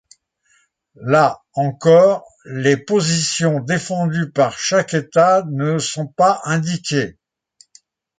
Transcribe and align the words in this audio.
Là 0.95 1.43
encore, 1.53 2.25
les 2.45 2.75
positions 2.75 3.59
défendues 3.59 4.31
par 4.31 4.57
chaque 4.57 4.95
État 4.95 5.45
ne 5.51 5.77
sont 5.77 6.07
pas 6.07 6.41
indiqués. 6.45 7.19